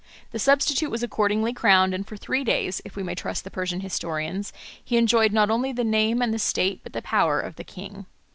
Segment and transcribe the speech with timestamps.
[0.31, 3.81] The substitute was accordingly crowned, and for three days, if we may trust the Persian
[3.81, 4.51] historians,
[4.83, 8.07] he enjoyed not only the name and the state but the power of the king.